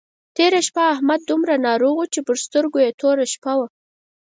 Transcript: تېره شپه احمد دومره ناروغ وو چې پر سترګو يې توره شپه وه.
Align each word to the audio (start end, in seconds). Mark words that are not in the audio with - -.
تېره 0.35 0.61
شپه 0.67 0.83
احمد 0.93 1.21
دومره 1.29 1.55
ناروغ 1.67 1.93
وو 1.97 2.11
چې 2.13 2.19
پر 2.27 2.37
سترګو 2.45 2.77
يې 2.85 2.91
توره 2.99 3.25
شپه 3.33 3.53
وه. 3.59 3.67